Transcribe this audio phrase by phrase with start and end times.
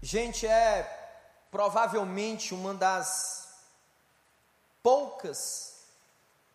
[0.00, 0.84] Gente, é
[1.50, 3.48] provavelmente uma das
[4.82, 5.86] poucas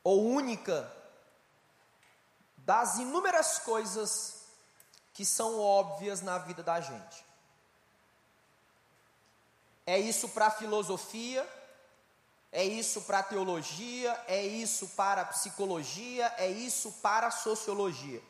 [0.04, 0.91] ou única
[2.57, 4.43] das inúmeras coisas
[5.14, 7.25] que são óbvias na vida da gente.
[9.86, 11.46] É isso para a filosofia,
[12.50, 18.23] é isso para a teologia, é isso para a psicologia, é isso para a sociologia.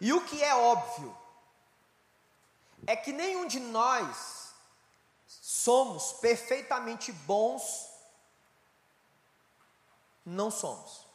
[0.00, 1.25] E o que é óbvio
[2.86, 4.54] é que nenhum de nós
[5.26, 7.90] somos perfeitamente bons,
[10.24, 11.06] não somos.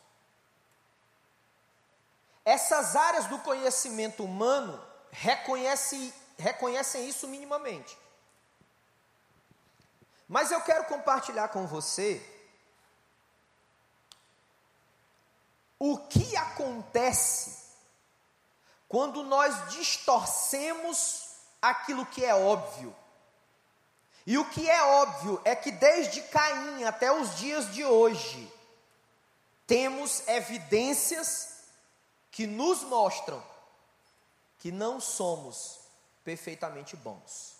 [2.43, 7.97] Essas áreas do conhecimento humano reconhecem, reconhecem isso minimamente.
[10.27, 12.25] Mas eu quero compartilhar com você
[15.77, 17.61] o que acontece
[18.87, 21.20] quando nós distorcemos
[21.61, 22.95] aquilo que é óbvio.
[24.25, 28.51] E o que é óbvio é que desde Caim até os dias de hoje,
[29.65, 31.63] temos evidências
[32.29, 33.41] que nos mostram
[34.59, 35.79] que não somos
[36.23, 37.55] perfeitamente bons.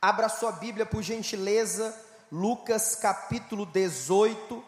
[0.00, 1.94] Abra sua Bíblia, por gentileza,
[2.30, 4.64] Lucas capítulo 18.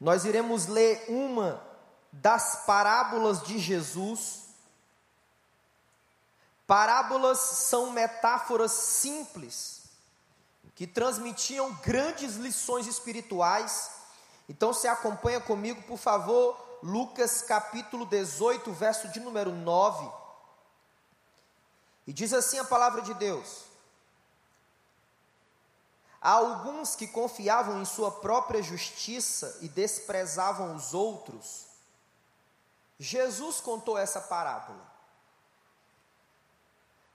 [0.00, 1.62] Nós iremos ler uma
[2.12, 4.39] das parábolas de Jesus
[6.70, 9.86] Parábolas são metáforas simples
[10.76, 13.90] que transmitiam grandes lições espirituais.
[14.48, 20.08] Então se acompanha comigo, por favor, Lucas capítulo 18, verso de número 9.
[22.06, 23.64] E diz assim a palavra de Deus:
[26.20, 31.66] Há alguns que confiavam em sua própria justiça e desprezavam os outros.
[32.96, 34.89] Jesus contou essa parábola.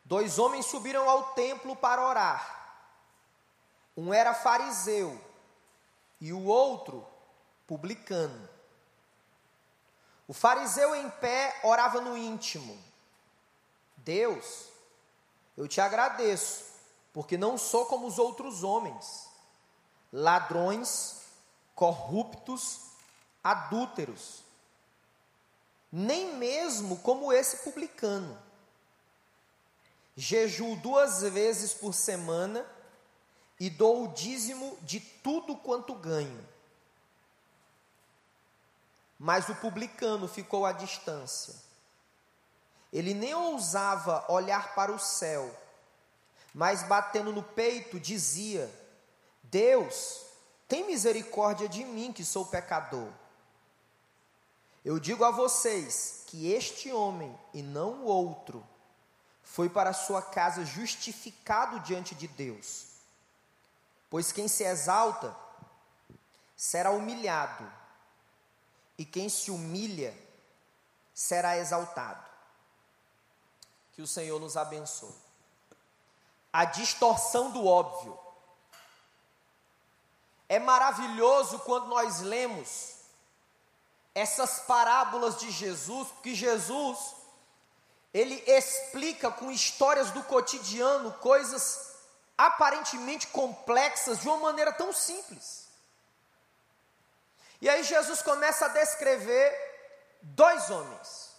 [0.06, 2.80] Dois homens subiram ao templo para orar.
[3.98, 5.20] Um era fariseu
[6.22, 7.04] e o outro
[7.66, 8.48] publicano.
[10.28, 12.78] O fariseu em pé orava no íntimo:
[13.98, 14.68] Deus,
[15.58, 16.66] eu te agradeço,
[17.12, 19.28] porque não sou como os outros homens,
[20.14, 21.22] ladrões,
[21.74, 22.92] corruptos,
[23.44, 24.44] adúlteros,
[25.92, 28.45] nem mesmo como esse publicano
[30.16, 32.66] jejuo duas vezes por semana
[33.60, 36.48] e dou o dízimo de tudo quanto ganho.
[39.20, 41.56] Mas o publicano ficou à distância.
[42.92, 45.54] Ele nem ousava olhar para o céu,
[46.54, 48.72] mas batendo no peito dizia:
[49.44, 50.22] Deus,
[50.68, 53.12] tem misericórdia de mim que sou pecador.
[54.84, 58.66] Eu digo a vocês que este homem e não o outro
[59.46, 62.88] foi para sua casa justificado diante de Deus.
[64.10, 65.34] Pois quem se exalta
[66.58, 67.72] será humilhado,
[68.98, 70.18] e quem se humilha
[71.14, 72.26] será exaltado.
[73.94, 75.16] Que o Senhor nos abençoe.
[76.52, 78.18] A distorção do óbvio.
[80.48, 82.96] É maravilhoso quando nós lemos
[84.14, 87.16] essas parábolas de Jesus, porque Jesus
[88.16, 91.96] ele explica com histórias do cotidiano coisas
[92.38, 95.68] aparentemente complexas de uma maneira tão simples.
[97.60, 99.54] E aí Jesus começa a descrever
[100.22, 101.36] dois homens.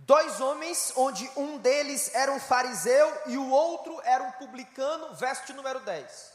[0.00, 5.54] Dois homens, onde um deles era um fariseu e o outro era um publicano, verso
[5.54, 6.32] número 10.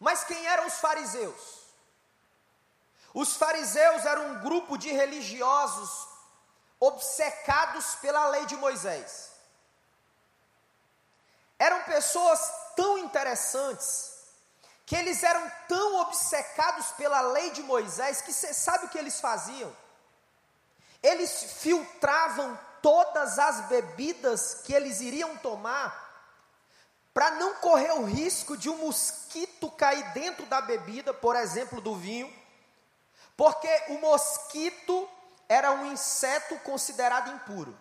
[0.00, 1.63] Mas quem eram os fariseus?
[3.14, 6.08] Os fariseus eram um grupo de religiosos
[6.80, 9.30] obcecados pela lei de Moisés.
[11.56, 12.40] Eram pessoas
[12.74, 14.12] tão interessantes,
[14.84, 19.20] que eles eram tão obcecados pela lei de Moisés, que você sabe o que eles
[19.20, 19.74] faziam?
[21.00, 26.02] Eles filtravam todas as bebidas que eles iriam tomar,
[27.14, 31.94] para não correr o risco de um mosquito cair dentro da bebida, por exemplo, do
[31.94, 32.43] vinho
[33.36, 35.08] porque o mosquito
[35.48, 37.76] era um inseto considerado impuro.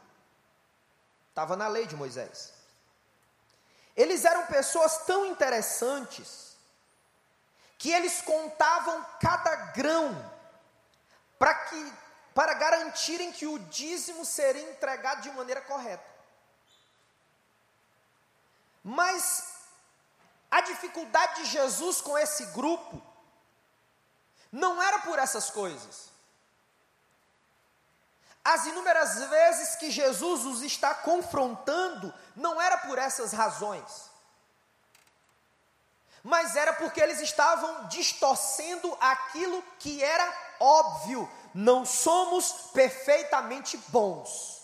[1.29, 2.53] Estava na lei de Moisés.
[3.95, 6.55] Eles eram pessoas tão interessantes
[7.77, 10.31] que eles contavam cada grão
[11.37, 11.93] para que
[12.33, 16.03] para garantirem que o dízimo seria entregado de maneira correta.
[18.83, 19.53] Mas
[20.49, 22.99] a dificuldade de Jesus com esse grupo
[24.53, 26.13] não era por essas coisas.
[28.45, 34.11] As inúmeras vezes que Jesus os está confrontando, não era por essas razões,
[36.21, 41.29] mas era porque eles estavam distorcendo aquilo que era óbvio.
[41.53, 44.61] Não somos perfeitamente bons.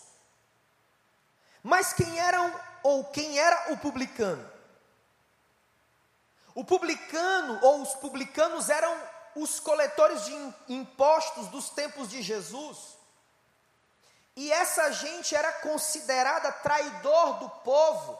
[1.62, 4.50] Mas quem eram ou quem era o publicano?
[6.54, 12.96] O publicano ou os publicanos eram os coletores de impostos dos tempos de Jesus.
[14.36, 18.18] E essa gente era considerada traidor do povo,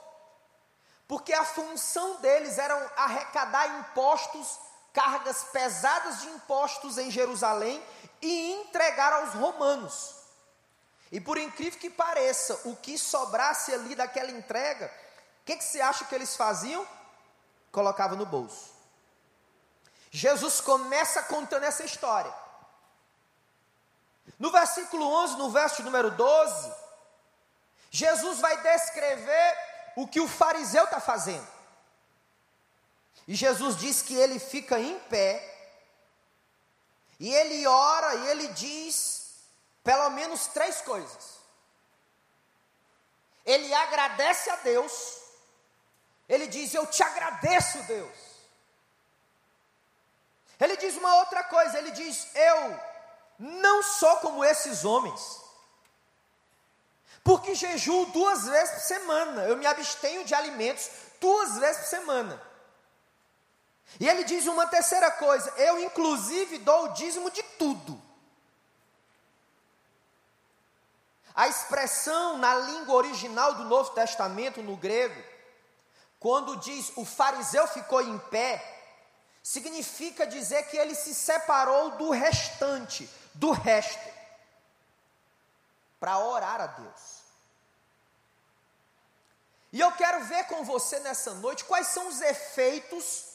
[1.08, 4.58] porque a função deles era arrecadar impostos,
[4.92, 7.82] cargas pesadas de impostos em Jerusalém
[8.20, 10.16] e entregar aos romanos.
[11.12, 14.92] E por incrível que pareça, o que sobrasse ali daquela entrega,
[15.42, 16.86] o que, que você acha que eles faziam?
[17.72, 18.69] Colocavam no bolso.
[20.10, 22.34] Jesus começa contando essa história.
[24.38, 26.72] No versículo 11, no verso número 12,
[27.90, 29.58] Jesus vai descrever
[29.96, 31.46] o que o fariseu está fazendo.
[33.28, 35.46] E Jesus diz que ele fica em pé,
[37.18, 39.34] e ele ora e ele diz
[39.84, 41.38] pelo menos três coisas.
[43.44, 45.18] Ele agradece a Deus,
[46.28, 48.29] ele diz: Eu te agradeço, Deus.
[50.60, 52.80] Ele diz uma outra coisa, ele diz: Eu
[53.38, 55.40] não sou como esses homens.
[57.24, 60.90] Porque jejuo duas vezes por semana, eu me abstenho de alimentos
[61.20, 62.50] duas vezes por semana.
[63.98, 68.00] E ele diz uma terceira coisa: eu, inclusive, dou o dízimo de tudo.
[71.34, 75.22] A expressão na língua original do Novo Testamento, no grego,
[76.18, 78.79] quando diz o fariseu ficou em pé,
[79.42, 84.08] significa dizer que ele se separou do restante, do resto,
[85.98, 87.20] para orar a Deus.
[89.72, 93.30] E eu quero ver com você nessa noite quais são os efeitos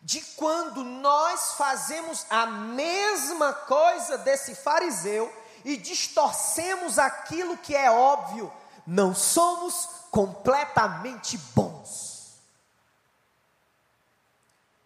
[0.00, 5.30] de quando nós fazemos a mesma coisa desse fariseu
[5.64, 8.52] e distorcemos aquilo que é óbvio,
[8.86, 11.77] não somos completamente bons.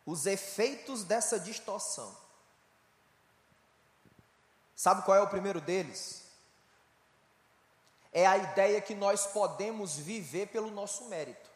[0.04, 2.22] Os efeitos dessa distorção
[4.82, 6.24] Sabe qual é o primeiro deles?
[8.12, 11.48] É a ideia que nós podemos viver pelo nosso mérito.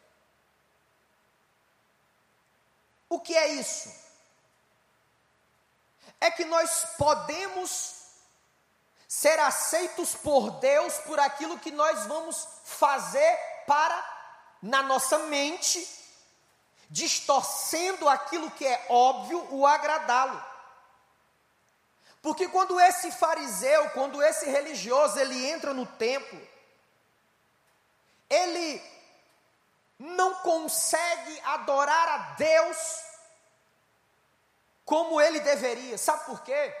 [3.09, 3.93] O que é isso?
[6.21, 7.95] É que nós podemos
[9.09, 15.85] ser aceitos por Deus por aquilo que nós vamos fazer para, na nossa mente,
[16.89, 20.43] distorcendo aquilo que é óbvio, o agradá-lo.
[22.21, 26.41] Porque quando esse fariseu, quando esse religioso, ele entra no templo,
[28.29, 28.81] ele
[29.99, 33.03] não consegue adorar a Deus
[34.85, 35.97] como ele deveria.
[35.97, 36.75] Sabe por quê?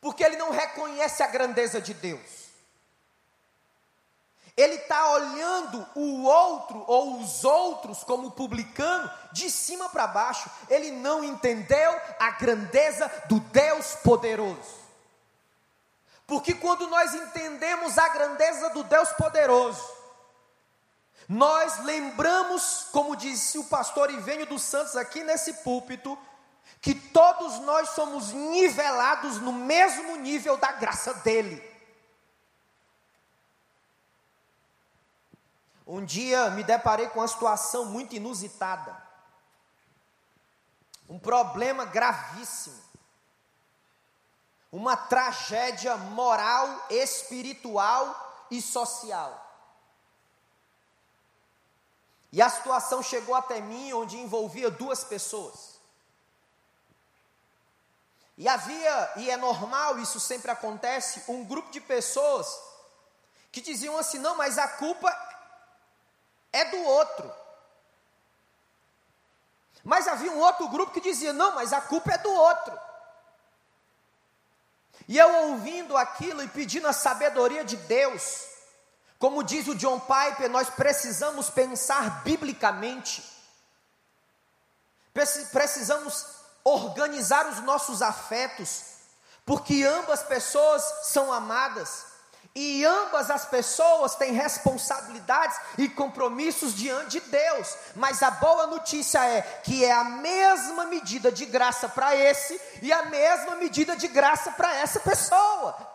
[0.00, 2.43] Porque ele não reconhece a grandeza de Deus.
[4.56, 10.48] Ele está olhando o outro ou os outros como publicano de cima para baixo.
[10.70, 14.84] Ele não entendeu a grandeza do Deus poderoso.
[16.26, 19.82] Porque quando nós entendemos a grandeza do Deus poderoso,
[21.28, 26.16] nós lembramos, como disse o pastor Ivênio dos Santos aqui nesse púlpito,
[26.80, 31.73] que todos nós somos nivelados no mesmo nível da graça dele.
[35.86, 38.96] Um dia me deparei com uma situação muito inusitada.
[41.08, 42.82] Um problema gravíssimo.
[44.72, 49.40] Uma tragédia moral, espiritual e social.
[52.32, 55.74] E a situação chegou até mim onde envolvia duas pessoas.
[58.36, 62.58] E havia, e é normal, isso sempre acontece, um grupo de pessoas
[63.52, 65.08] que diziam assim: não, mas a culpa
[66.54, 67.34] é do outro.
[69.82, 72.78] Mas havia um outro grupo que dizia: não, mas a culpa é do outro.
[75.08, 78.46] E eu ouvindo aquilo e pedindo a sabedoria de Deus,
[79.18, 83.22] como diz o John Piper, nós precisamos pensar biblicamente,
[85.52, 86.26] precisamos
[86.62, 88.84] organizar os nossos afetos,
[89.44, 92.13] porque ambas pessoas são amadas.
[92.56, 97.76] E ambas as pessoas têm responsabilidades e compromissos diante de Deus.
[97.96, 102.92] Mas a boa notícia é que é a mesma medida de graça para esse e
[102.92, 105.94] a mesma medida de graça para essa pessoa.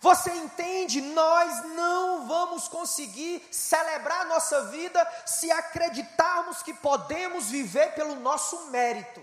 [0.00, 1.02] Você entende?
[1.02, 9.22] Nós não vamos conseguir celebrar nossa vida se acreditarmos que podemos viver pelo nosso mérito.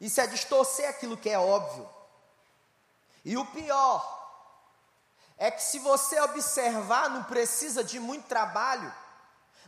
[0.00, 1.88] Isso é distorcer aquilo que é óbvio.
[3.24, 4.14] E o pior
[5.38, 8.92] é que se você observar, não precisa de muito trabalho,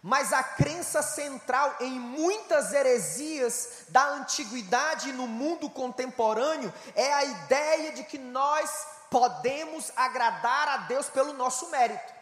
[0.03, 7.25] mas a crença central em muitas heresias da antiguidade e no mundo contemporâneo é a
[7.25, 12.15] ideia de que nós podemos agradar a Deus pelo nosso mérito.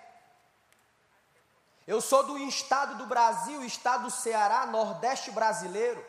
[1.86, 6.02] Eu sou do estado do Brasil, estado do Ceará, nordeste brasileiro,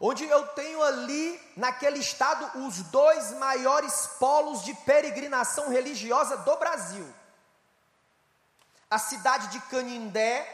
[0.00, 7.06] onde eu tenho ali, naquele estado, os dois maiores polos de peregrinação religiosa do Brasil.
[8.90, 10.46] A cidade de Canindé,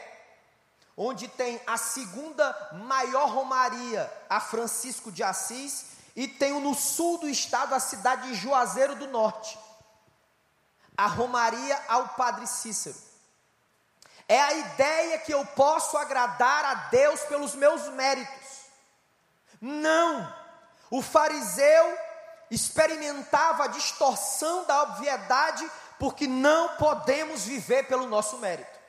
[0.97, 7.29] onde tem a segunda maior romaria a Francisco de Assis, e tenho no sul do
[7.29, 9.59] estado a cidade de Juazeiro do Norte,
[10.97, 12.95] a romaria ao Padre Cícero.
[14.27, 18.44] É a ideia que eu posso agradar a Deus pelos meus méritos.
[19.61, 20.33] Não!
[20.89, 21.97] O fariseu
[22.49, 25.69] experimentava a distorção da obviedade,
[25.99, 28.79] porque não podemos viver pelo nosso mérito.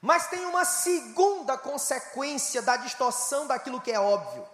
[0.00, 4.46] Mas tem uma segunda consequência da distorção daquilo que é óbvio.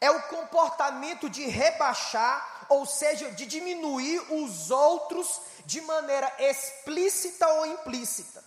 [0.00, 7.66] É o comportamento de rebaixar, ou seja, de diminuir os outros de maneira explícita ou
[7.66, 8.42] implícita.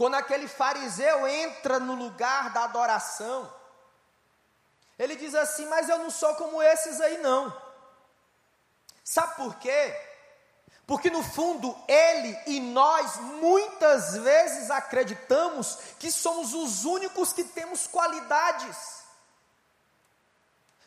[0.00, 3.52] Quando aquele fariseu entra no lugar da adoração,
[4.98, 7.54] ele diz assim: Mas eu não sou como esses aí, não.
[9.04, 9.94] Sabe por quê?
[10.86, 17.86] Porque no fundo, ele e nós muitas vezes acreditamos que somos os únicos que temos
[17.86, 19.04] qualidades.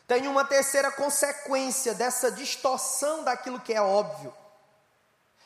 [0.08, 4.34] Tem uma terceira consequência dessa distorção daquilo que é óbvio.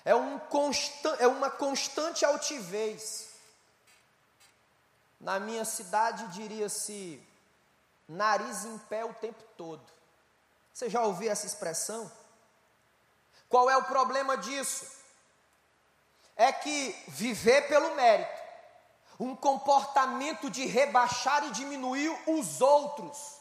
[0.07, 3.28] É, um constan é uma constante altivez.
[5.21, 7.21] Na minha cidade, diria-se
[8.09, 9.85] nariz em pé o tempo todo.
[10.73, 12.11] Você já ouviu essa expressão?
[13.49, 14.87] Qual é o problema disso?
[16.37, 18.43] É que viver pelo mérito,
[19.19, 23.39] um comportamento de rebaixar e diminuir os outros,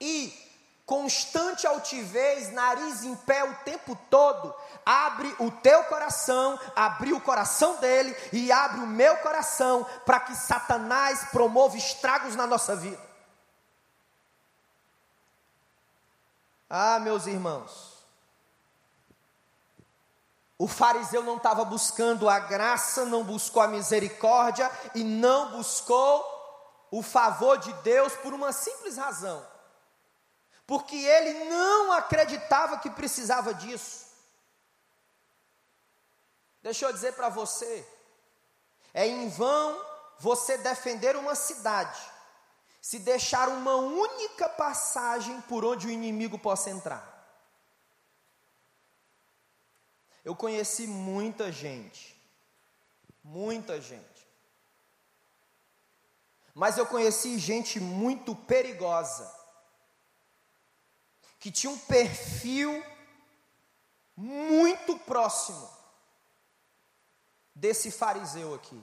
[0.00, 0.51] e
[0.84, 7.76] constante altivez, nariz em pé o tempo todo, abre o teu coração, abre o coração
[7.76, 13.00] dele e abre o meu coração para que Satanás promova estragos na nossa vida.
[16.68, 17.92] Ah, meus irmãos,
[20.58, 26.24] o fariseu não estava buscando a graça, não buscou a misericórdia e não buscou
[26.90, 29.51] o favor de Deus por uma simples razão.
[30.66, 34.06] Porque ele não acreditava que precisava disso.
[36.62, 37.86] Deixa eu dizer para você,
[38.94, 39.84] é em vão
[40.18, 42.00] você defender uma cidade,
[42.80, 47.10] se deixar uma única passagem por onde o inimigo possa entrar.
[50.24, 52.16] Eu conheci muita gente,
[53.24, 54.12] muita gente.
[56.54, 59.28] Mas eu conheci gente muito perigosa,
[61.42, 62.86] que tinha um perfil
[64.16, 65.68] muito próximo
[67.52, 68.80] desse fariseu aqui.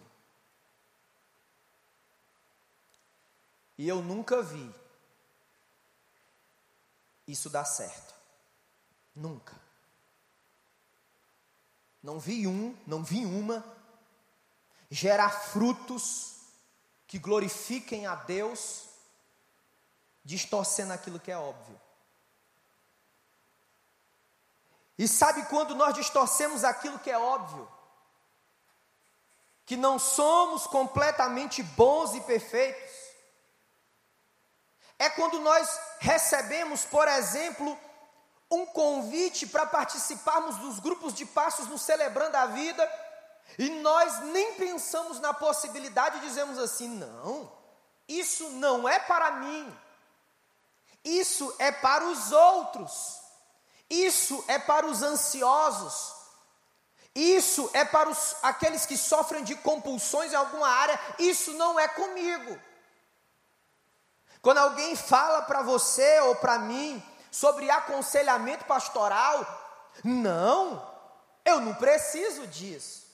[3.78, 4.76] E eu nunca vi
[7.26, 8.14] isso dar certo.
[9.16, 9.56] Nunca.
[12.04, 13.64] Não vi um, não vi uma
[14.92, 16.42] gerar frutos
[17.08, 18.84] que glorifiquem a Deus,
[20.26, 21.80] distorcendo aquilo que é óbvio.
[25.00, 27.66] E sabe quando nós distorcemos aquilo que é óbvio?
[29.66, 32.92] Que não somos completamente bons e perfeitos.
[35.00, 37.80] É quando nós recebemos, por exemplo,
[38.52, 42.92] um convite para participarmos dos grupos de passos no Celebrando a Vida,
[43.58, 47.50] e nós nem pensamos na possibilidade, dizemos assim: não,
[48.06, 49.80] isso não é para mim,
[51.06, 53.29] isso é para os outros,
[53.90, 56.14] isso é para os ansiosos,
[57.16, 61.88] isso é para os, aqueles que sofrem de compulsões em alguma área, isso não é
[61.88, 62.60] comigo.
[64.42, 69.46] Quando alguém fala para você ou para mim, sobre aconselhamento pastoral.
[70.04, 70.86] Não,
[71.46, 73.08] eu não preciso disso.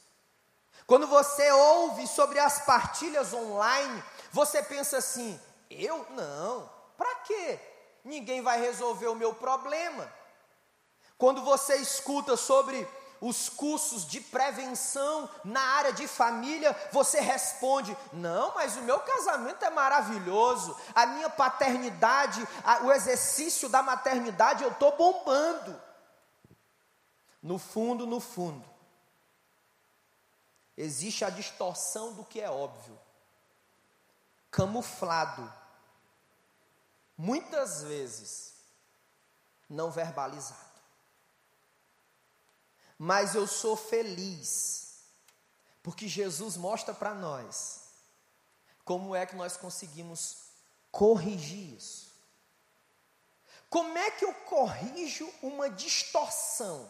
[0.86, 5.40] Quando você ouve sobre as partilhas online, você pensa assim:
[5.70, 7.60] eu não, para quê?
[8.04, 10.12] Ninguém vai resolver o meu problema.
[11.18, 12.88] Quando você escuta sobre
[13.22, 19.64] os cursos de prevenção na área de família, você responde: não, mas o meu casamento
[19.64, 25.82] é maravilhoso, a minha paternidade, a, o exercício da maternidade, eu estou bombando.
[27.42, 28.68] No fundo, no fundo,
[30.76, 33.00] existe a distorção do que é óbvio,
[34.50, 35.52] camuflado,
[37.16, 38.56] muitas vezes
[39.70, 40.65] não verbalizado
[42.98, 45.04] mas eu sou feliz,
[45.84, 47.86] porque Jesus mostra para nós
[48.84, 50.38] como é que nós conseguimos
[50.92, 52.14] corrigir isso.
[53.70, 56.90] Como é que eu corrijo uma distorção?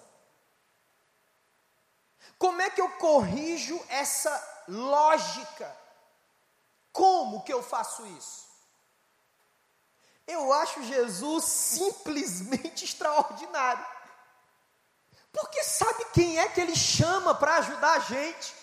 [2.37, 5.75] Como é que eu corrijo essa lógica?
[6.91, 8.45] Como que eu faço isso?
[10.27, 13.85] Eu acho Jesus simplesmente extraordinário.
[15.35, 18.55] Porque sabe quem é que ele chama para ajudar a gente?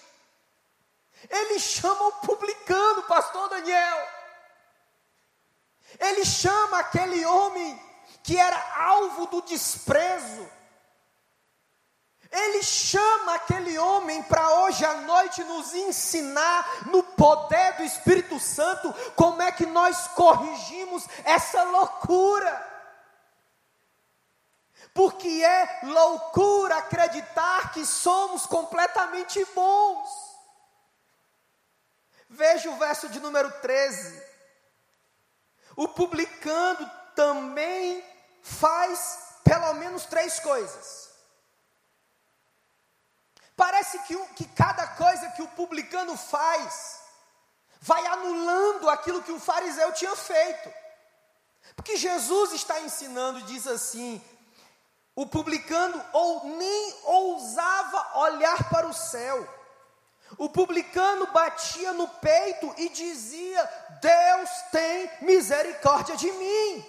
[1.28, 4.08] Ele chama o publicano, pastor Daniel.
[6.00, 7.78] Ele chama aquele homem
[8.22, 10.50] que era alvo do desprezo.
[12.30, 18.94] Ele chama aquele homem para hoje à noite nos ensinar, no poder do Espírito Santo,
[19.14, 22.71] como é que nós corrigimos essa loucura
[24.94, 30.08] porque é loucura acreditar que somos completamente bons.
[32.28, 34.22] Veja o verso de número 13.
[35.76, 38.04] O publicano também
[38.42, 41.10] faz pelo menos três coisas.
[43.56, 47.00] Parece que, que cada coisa que o publicano faz
[47.80, 50.72] vai anulando aquilo que o fariseu tinha feito.
[51.76, 54.22] Porque Jesus está ensinando, diz assim:
[55.14, 59.46] o publicano ou nem ousava olhar para o céu.
[60.38, 63.70] O publicano batia no peito e dizia:
[64.00, 66.86] Deus tem misericórdia de mim.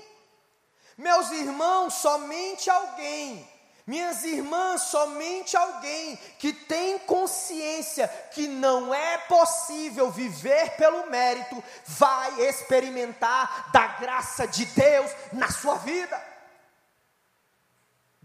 [0.97, 3.49] Meus irmãos, somente alguém,
[3.85, 12.41] minhas irmãs, somente alguém que tem consciência que não é possível viver pelo mérito, vai
[12.43, 16.32] experimentar da graça de Deus na sua vida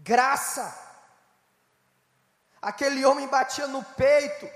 [0.03, 0.77] graça.
[2.61, 4.49] Aquele homem batia no peito,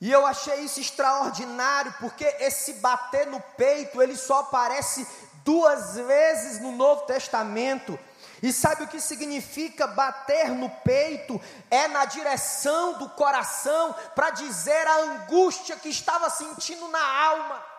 [0.00, 5.06] e eu achei isso extraordinário, porque esse bater no peito, ele só aparece
[5.44, 7.98] duas vezes no Novo Testamento.
[8.42, 11.38] E sabe o que significa bater no peito?
[11.70, 17.69] É na direção do coração, para dizer a angústia que estava sentindo na alma.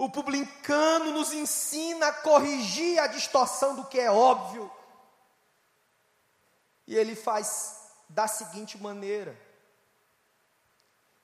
[0.00, 4.72] O publicano nos ensina a corrigir a distorção do que é óbvio.
[6.86, 9.38] E ele faz da seguinte maneira: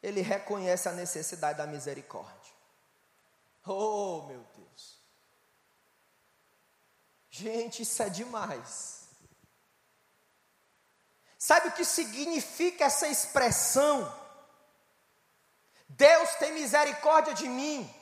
[0.02, 2.52] ele reconhece a necessidade da misericórdia.
[3.64, 5.00] Oh, meu Deus.
[7.30, 9.08] Gente, isso é demais.
[11.38, 14.14] Sabe o que significa essa expressão?
[15.88, 17.95] Deus tem misericórdia de mim.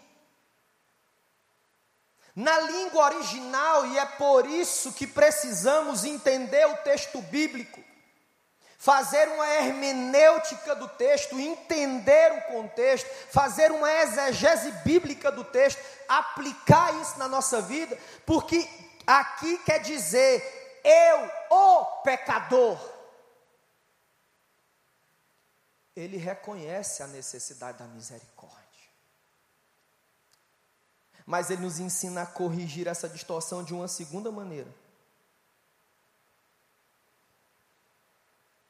[2.34, 7.80] Na língua original, e é por isso que precisamos entender o texto bíblico,
[8.76, 17.00] fazer uma hermenêutica do texto, entender o contexto, fazer uma exegese bíblica do texto, aplicar
[17.00, 18.68] isso na nossa vida, porque
[19.06, 22.78] aqui quer dizer eu, o pecador.
[25.94, 28.53] Ele reconhece a necessidade da misericórdia
[31.26, 34.72] mas ele nos ensina a corrigir essa distorção de uma segunda maneira.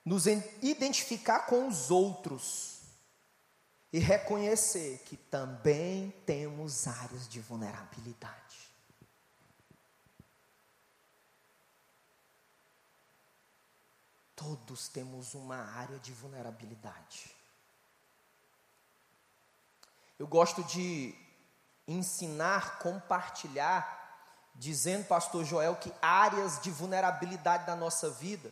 [0.05, 2.81] Nos identificar com os outros
[3.93, 8.35] e reconhecer que também temos áreas de vulnerabilidade.
[14.37, 17.35] Todos temos uma área de vulnerabilidade.
[20.19, 21.14] Eu gosto de
[21.87, 24.03] ensinar, compartilhar,
[24.55, 28.51] dizendo, pastor Joel, que áreas de vulnerabilidade da nossa vida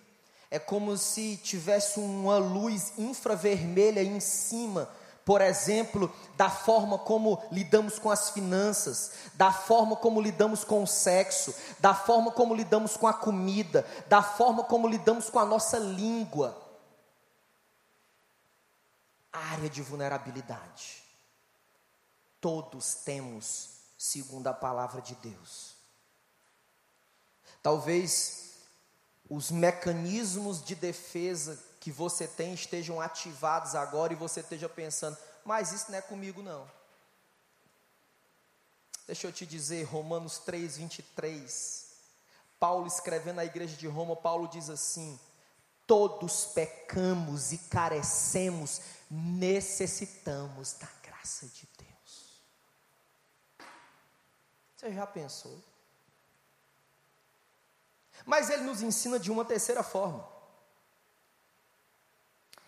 [0.51, 4.87] é como se tivesse uma luz infravermelha em cima,
[5.25, 10.87] por exemplo, da forma como lidamos com as finanças, da forma como lidamos com o
[10.87, 15.79] sexo, da forma como lidamos com a comida, da forma como lidamos com a nossa
[15.79, 16.61] língua.
[19.33, 21.02] Área de vulnerabilidade
[22.43, 25.73] todos temos, segundo a palavra de Deus.
[27.63, 28.57] Talvez
[29.31, 35.73] os mecanismos de defesa que você tem estejam ativados agora e você esteja pensando, mas
[35.73, 36.71] isso não é comigo não.
[39.07, 41.87] Deixa eu te dizer, Romanos 3, 23.
[42.59, 45.19] Paulo escrevendo à igreja de Roma, Paulo diz assim:
[45.87, 51.93] Todos pecamos e carecemos, necessitamos da graça de Deus.
[54.83, 55.63] Você já pensou?
[58.27, 60.29] Mas ele nos ensina de uma terceira forma.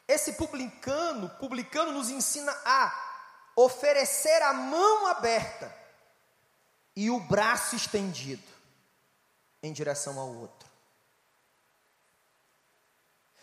[0.07, 5.75] Esse publicano, publicano nos ensina a oferecer a mão aberta
[6.95, 8.47] e o braço estendido
[9.61, 10.71] em direção ao outro.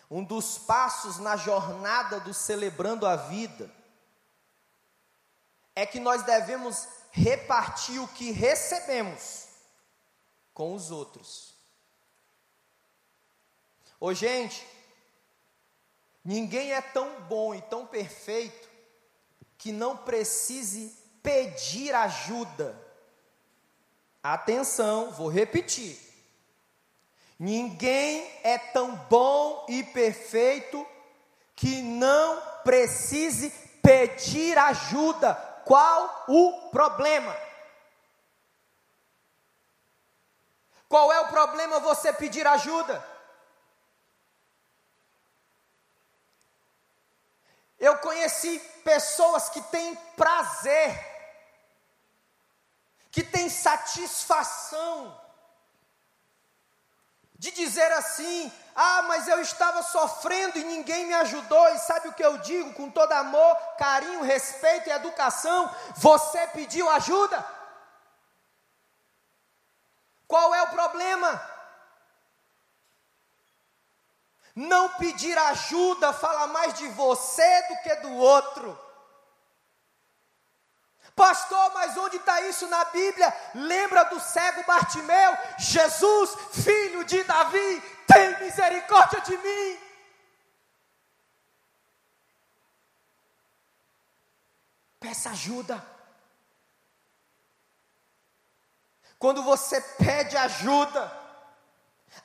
[0.10, 3.70] Um dos passos na jornada do celebrando a vida
[5.76, 9.48] é que nós devemos repartir o que recebemos
[10.54, 11.54] com os outros.
[14.00, 14.66] Ô gente,
[16.24, 18.70] ninguém é tão bom e tão perfeito
[19.58, 22.76] que não precise pedir ajuda.
[24.24, 26.00] Atenção, vou repetir.
[27.38, 30.86] Ninguém é tão bom e perfeito
[31.56, 33.50] que não precise
[33.82, 35.51] pedir ajuda.
[35.72, 37.34] Qual o problema?
[40.90, 43.02] Qual é o problema você pedir ajuda?
[47.80, 50.94] Eu conheci pessoas que têm prazer,
[53.10, 55.21] que têm satisfação
[57.42, 62.14] de dizer assim: ah, mas eu estava sofrendo e ninguém me ajudou, e sabe o
[62.14, 65.68] que eu digo com todo amor, carinho, respeito e educação?
[65.96, 67.44] Você pediu ajuda?
[70.28, 71.50] Qual é o problema?
[74.56, 78.91] Não pedir ajuda fala mais de você do que do outro.
[81.22, 83.32] Pastor, mas onde está isso na Bíblia?
[83.54, 85.38] Lembra do cego Bartimeu?
[85.60, 89.80] Jesus, filho de Davi, tem misericórdia de mim.
[95.00, 95.86] Peça ajuda.
[99.20, 101.16] Quando você pede ajuda,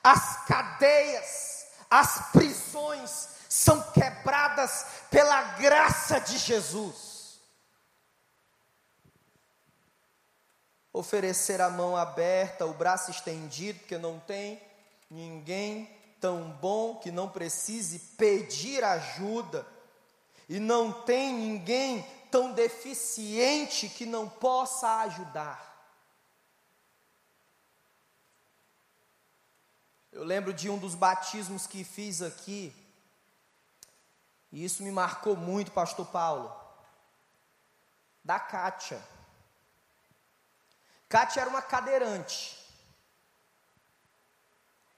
[0.03, 7.06] as cadeias, as prisões são quebradas pela graça de Jesus.
[10.97, 14.61] Oferecer a mão aberta, o braço estendido, porque não tem
[15.09, 19.65] ninguém tão bom que não precise pedir ajuda,
[20.49, 25.65] e não tem ninguém tão deficiente que não possa ajudar.
[30.11, 32.73] Eu lembro de um dos batismos que fiz aqui,
[34.51, 36.51] e isso me marcou muito, Pastor Paulo,
[38.23, 39.16] da Kátia.
[41.09, 42.57] Kátia era uma cadeirante.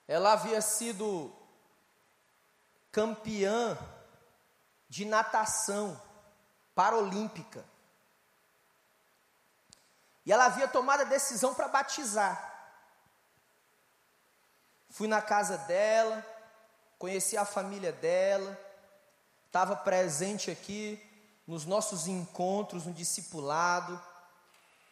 [0.08, 1.32] Ela havia sido
[2.92, 3.78] campeã
[4.88, 6.02] de natação
[6.74, 7.64] paralímpica.
[10.26, 12.46] E ela havia tomado a decisão para batizar.
[14.90, 16.26] Fui na casa dela,
[16.98, 18.60] conheci a família dela,
[19.46, 21.00] estava presente aqui
[21.46, 24.09] nos nossos encontros, no discipulado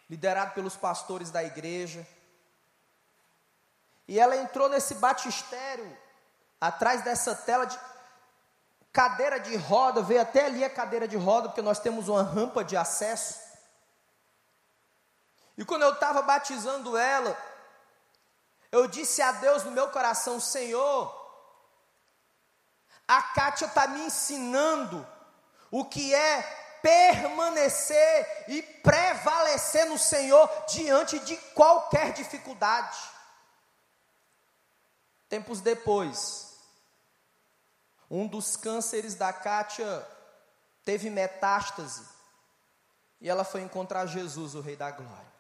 [0.10, 2.08] liderado pelos pastores da igreja.
[4.08, 5.98] E ela entrou nesse batistério,
[6.60, 7.78] atrás dessa tela de
[8.92, 12.64] cadeira de roda, veio até ali a cadeira de roda, porque nós temos uma rampa
[12.64, 13.40] de acesso.
[15.58, 17.38] E quando eu estava batizando ela,
[18.72, 21.14] eu disse a Deus no meu coração: Senhor,
[23.08, 25.06] a Kátia está me ensinando
[25.70, 32.98] o que é permanecer e prevalecer no Senhor diante de qualquer dificuldade.
[35.30, 36.58] Tempos depois,
[38.10, 40.08] um dos cânceres da Kátia
[40.86, 42.06] teve metástase
[43.20, 45.38] e ela foi encontrar Jesus, o Rei da Glória.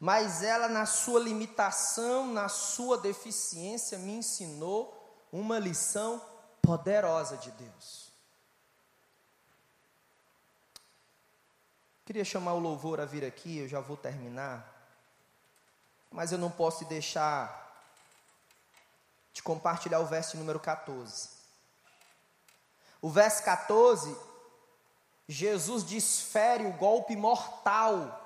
[0.00, 6.22] Mas ela, na sua limitação, na sua deficiência, me ensinou uma lição
[6.62, 8.03] poderosa de Deus.
[12.04, 14.70] Queria chamar o louvor a vir aqui, eu já vou terminar.
[16.10, 17.62] Mas eu não posso deixar
[19.32, 21.30] de compartilhar o verso número 14.
[23.00, 24.16] O verso 14,
[25.26, 28.20] Jesus desfere o golpe mortal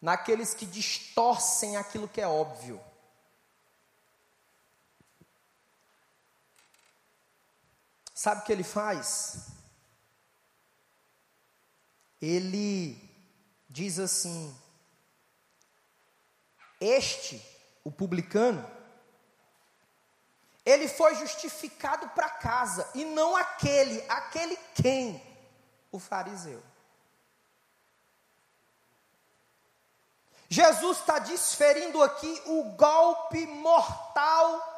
[0.00, 2.80] naqueles que distorcem aquilo que é óbvio.
[8.14, 9.49] Sabe o que ele faz?
[12.20, 12.96] Ele
[13.68, 14.54] diz assim:
[16.80, 17.42] Este,
[17.82, 18.68] o publicano,
[20.64, 25.22] ele foi justificado para casa, e não aquele, aquele quem?
[25.90, 26.62] O fariseu.
[30.48, 34.70] Jesus está desferindo aqui o golpe mortal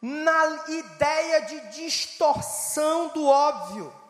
[0.00, 4.01] na ideia de distorção do óbvio.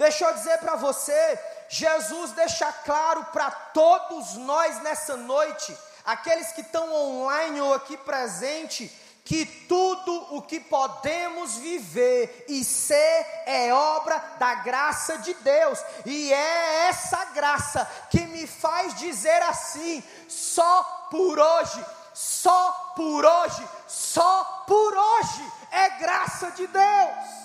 [0.00, 6.62] Deixa eu dizer para você, Jesus deixa claro para todos nós nessa noite, aqueles que
[6.62, 8.90] estão online ou aqui presente,
[9.22, 16.32] que tudo o que podemos viver e ser é obra da graça de Deus, e
[16.32, 21.84] é essa graça que me faz dizer assim: só por hoje,
[22.14, 27.39] só por hoje, só por hoje é graça de Deus.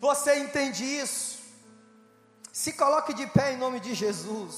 [0.00, 1.38] Você entende isso?
[2.50, 4.54] Se coloque de pé em nome de Jesus.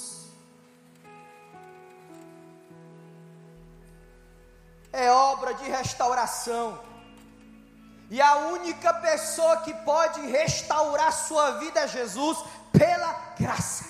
[4.93, 6.81] É obra de restauração.
[8.09, 12.39] E a única pessoa que pode restaurar sua vida é Jesus
[12.71, 13.87] pela graça.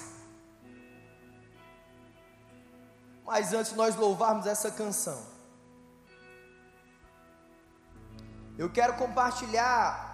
[3.25, 5.21] Mas antes nós louvarmos essa canção,
[8.57, 10.12] eu quero compartilhar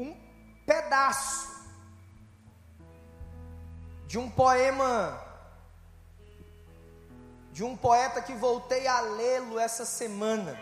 [0.00, 0.16] um
[0.66, 1.48] pedaço
[4.06, 5.26] de um poema
[7.52, 10.58] de um poeta que voltei a lê-lo essa semana.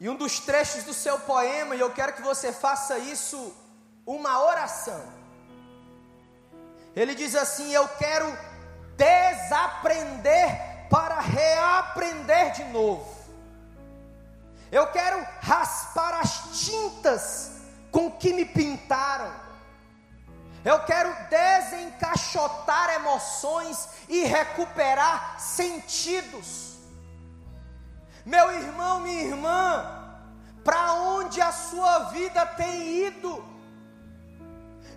[0.00, 3.54] E um dos trechos do seu poema, e eu quero que você faça isso
[4.04, 5.00] uma oração.
[6.96, 8.26] Ele diz assim: Eu quero
[8.96, 13.21] desaprender para reaprender de novo.
[14.72, 17.52] Eu quero raspar as tintas
[17.90, 19.30] com que me pintaram.
[20.64, 26.78] Eu quero desencaixotar emoções e recuperar sentidos.
[28.24, 29.84] Meu irmão, minha irmã,
[30.64, 33.51] para onde a sua vida tem ido?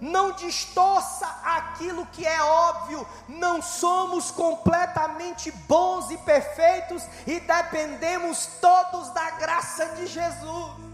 [0.02, 9.10] Não distorça aquilo que é óbvio, não somos completamente bons e perfeitos e dependemos todos
[9.12, 10.86] da graça de Jesus.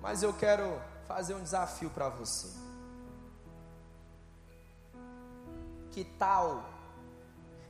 [0.00, 2.48] Mas eu quero fazer um desafio para você.
[5.92, 6.71] Que tal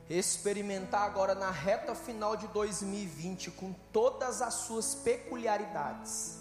[0.09, 6.39] experimentar agora na reta final de 2020, com todas as suas peculiaridades,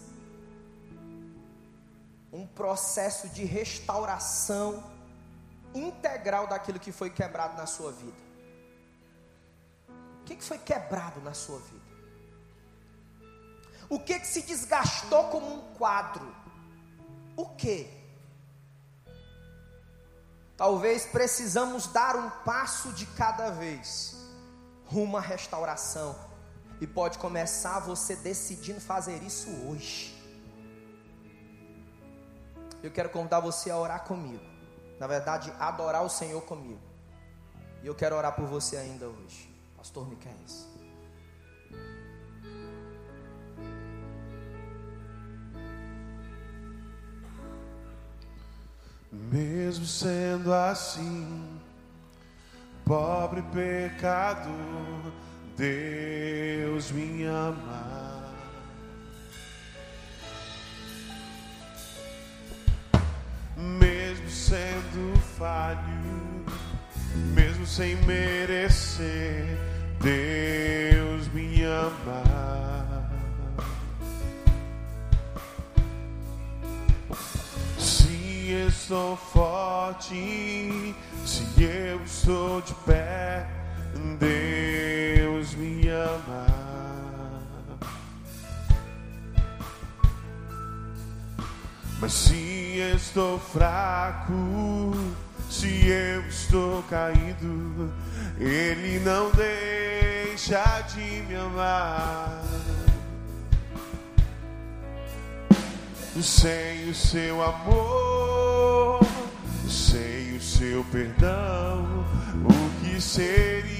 [2.32, 4.82] um processo de restauração
[5.74, 8.22] integral daquilo que foi quebrado na sua vida.
[10.20, 11.82] O que, foi quebrado na sua vida?
[13.88, 16.34] O que, que se desgastou como um quadro?
[17.36, 18.01] O que?
[20.56, 24.16] Talvez precisamos dar um passo de cada vez
[24.86, 26.14] rumo à restauração.
[26.80, 30.20] E pode começar você decidindo fazer isso hoje.
[32.82, 34.44] Eu quero convidar você a orar comigo.
[34.98, 36.80] Na verdade, adorar o Senhor comigo.
[37.82, 39.52] E eu quero orar por você ainda hoje.
[39.76, 40.32] Pastor Miquel.
[49.12, 51.60] Mesmo sendo assim,
[52.82, 55.12] pobre pecador,
[55.54, 58.22] Deus me ama.
[63.54, 65.76] Mesmo sendo falho,
[67.34, 69.58] mesmo sem merecer,
[70.00, 72.21] Deus me ama.
[78.82, 80.92] Estou forte,
[81.24, 83.46] se eu estou de pé,
[84.18, 86.46] Deus me ama.
[92.00, 94.34] Mas se estou fraco,
[95.48, 97.92] se eu estou caído,
[98.36, 102.42] Ele não deixa de me amar.
[106.20, 108.11] Sem o seu amor,
[110.62, 112.06] seu perdão,
[112.44, 113.74] o que seria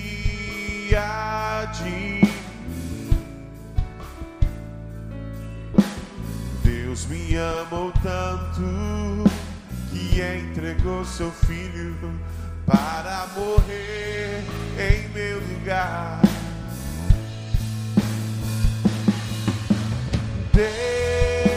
[1.67, 2.23] de?
[6.65, 8.65] Deus me amou tanto
[9.91, 11.97] que entregou seu filho
[12.67, 14.43] para morrer
[14.77, 16.21] em meu lugar.
[20.53, 21.52] Deus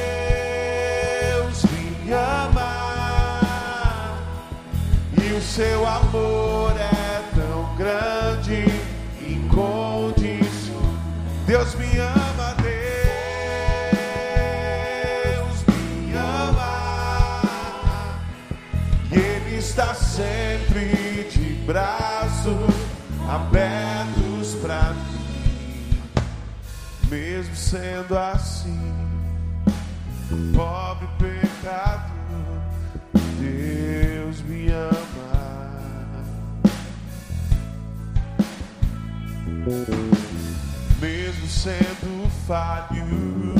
[5.45, 8.65] seu amor é tão grande,
[9.21, 10.81] incondicional.
[11.45, 12.55] Deus me ama,
[15.23, 17.41] Deus me ama
[19.11, 22.75] e Ele está sempre de braços
[23.29, 25.15] abertos para mim
[27.09, 28.93] mesmo sendo assim,
[30.55, 31.44] pobre pecado,
[41.01, 43.55] Mesmo sendo falho,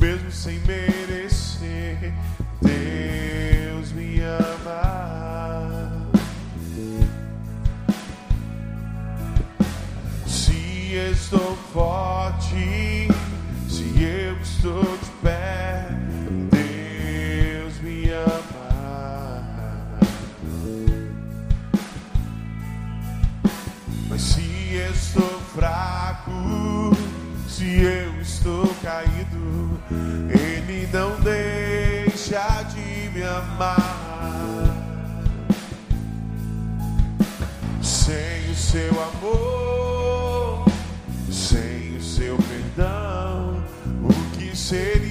[0.00, 2.12] mesmo sem merecer,
[2.60, 6.10] Deus me ama.
[10.26, 13.06] Se estou forte,
[13.68, 14.91] se eu estou
[30.30, 34.02] Ele não deixa de me amar.
[37.82, 40.64] Sem o seu amor,
[41.30, 43.62] sem o seu perdão,
[44.02, 45.01] o que seria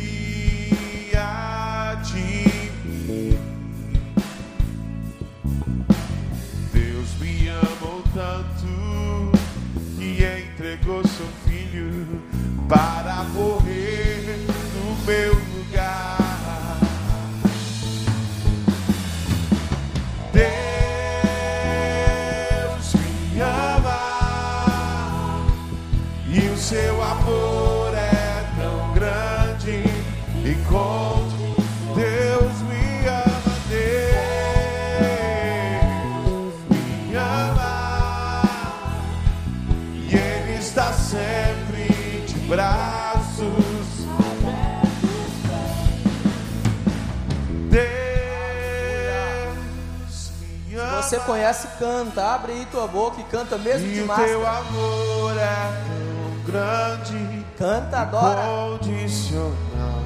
[51.22, 52.34] conhece, canta.
[52.36, 54.28] Abre aí tua boca e canta mesmo E de máscara.
[54.30, 58.42] teu amor é tão grande, Canta, adora.
[58.76, 60.02] incondicional.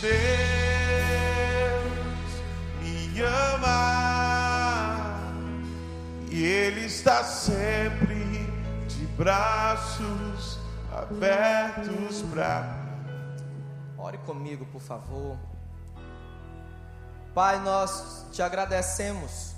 [0.00, 0.10] Deus
[2.82, 5.30] me ama
[6.30, 8.48] e Ele está sempre
[8.88, 10.58] de braços
[10.96, 12.76] abertos para
[13.98, 15.36] Ore comigo, por favor.
[17.34, 19.54] Pai, nós te agradecemos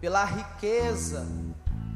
[0.00, 1.24] pela riqueza,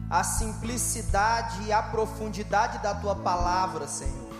[0.08, 4.30] a simplicidade e a profundidade da tua palavra, Senhor.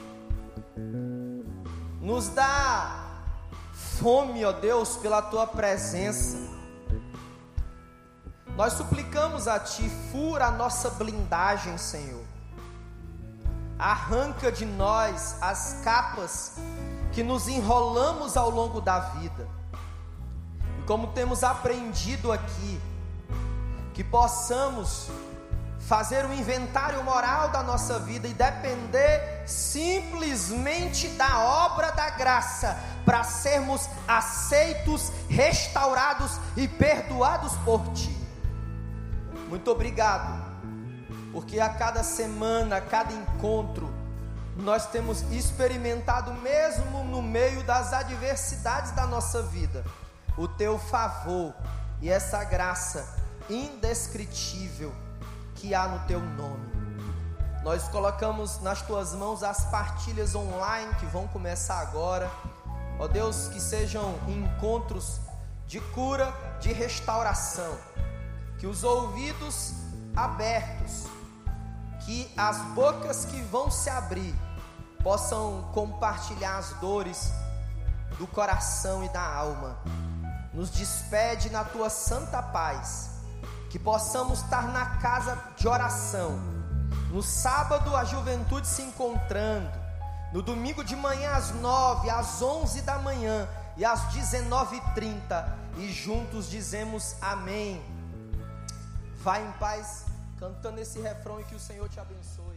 [2.00, 3.24] Nos dá
[3.72, 6.38] fome, ó Deus, pela tua presença.
[8.57, 12.24] Nós suplicamos a ti, fura a nossa blindagem, Senhor.
[13.76, 16.52] Arranca de nós as capas
[17.11, 19.62] que nos enrolamos ao longo da vida.
[20.82, 22.80] E como temos aprendido aqui,
[23.94, 25.08] que possamos
[25.78, 33.22] fazer um inventário moral da nossa vida e depender simplesmente da obra da graça para
[33.22, 38.16] sermos aceitos, restaurados e perdoados por Ti.
[39.48, 40.42] Muito obrigado,
[41.32, 43.88] porque a cada semana, a cada encontro,
[44.56, 49.84] nós temos experimentado, mesmo no meio das adversidades da nossa vida,
[50.36, 51.54] o Teu favor
[52.00, 53.06] e essa graça
[53.48, 54.92] indescritível
[55.54, 56.72] que há no Teu nome.
[57.62, 62.30] Nós colocamos nas Tuas mãos as partilhas online que vão começar agora.
[62.98, 65.20] Ó Deus, que sejam encontros
[65.66, 67.78] de cura, de restauração.
[68.58, 69.74] Que os ouvidos
[70.14, 71.04] abertos,
[72.04, 74.35] que as bocas que vão se abrir
[75.02, 77.33] possam compartilhar as dores
[78.18, 79.78] do coração e da alma.
[80.53, 83.11] Nos despede na tua santa paz.
[83.71, 86.38] Que possamos estar na casa de oração.
[87.11, 89.71] No sábado, a juventude se encontrando.
[90.33, 95.57] No domingo de manhã, às nove, às onze da manhã e às dezenove e trinta.
[95.77, 97.83] E juntos dizemos amém.
[99.23, 100.05] Vai em paz,
[100.38, 102.52] cantando esse refrão e que o Senhor te abençoe.